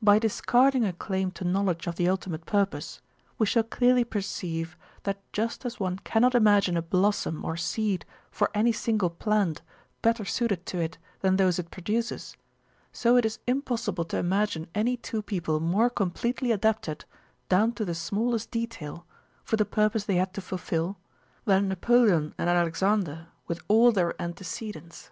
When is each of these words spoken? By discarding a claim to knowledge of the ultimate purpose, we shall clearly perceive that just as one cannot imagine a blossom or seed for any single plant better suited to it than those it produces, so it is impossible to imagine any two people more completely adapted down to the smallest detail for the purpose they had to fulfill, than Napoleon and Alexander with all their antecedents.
By 0.00 0.20
discarding 0.20 0.84
a 0.84 0.92
claim 0.92 1.32
to 1.32 1.42
knowledge 1.42 1.88
of 1.88 1.96
the 1.96 2.08
ultimate 2.08 2.46
purpose, 2.46 3.00
we 3.36 3.46
shall 3.46 3.64
clearly 3.64 4.04
perceive 4.04 4.76
that 5.02 5.18
just 5.32 5.64
as 5.66 5.80
one 5.80 5.98
cannot 6.04 6.36
imagine 6.36 6.76
a 6.76 6.82
blossom 6.82 7.44
or 7.44 7.56
seed 7.56 8.04
for 8.30 8.48
any 8.54 8.70
single 8.70 9.10
plant 9.10 9.62
better 10.02 10.24
suited 10.24 10.66
to 10.66 10.78
it 10.80 10.98
than 11.18 11.34
those 11.34 11.58
it 11.58 11.72
produces, 11.72 12.36
so 12.92 13.16
it 13.16 13.24
is 13.26 13.40
impossible 13.48 14.04
to 14.04 14.18
imagine 14.18 14.68
any 14.72 14.96
two 14.96 15.20
people 15.20 15.58
more 15.58 15.90
completely 15.90 16.52
adapted 16.52 17.04
down 17.48 17.72
to 17.72 17.84
the 17.84 17.92
smallest 17.96 18.52
detail 18.52 19.04
for 19.42 19.56
the 19.56 19.64
purpose 19.66 20.04
they 20.04 20.14
had 20.14 20.32
to 20.34 20.40
fulfill, 20.40 20.96
than 21.44 21.66
Napoleon 21.66 22.36
and 22.38 22.48
Alexander 22.48 23.26
with 23.48 23.60
all 23.66 23.90
their 23.90 24.14
antecedents. 24.22 25.10